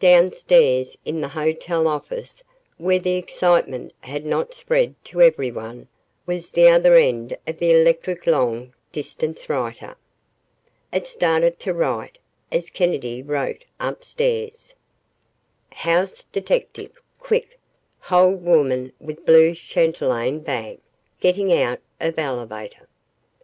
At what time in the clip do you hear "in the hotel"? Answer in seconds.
1.04-1.86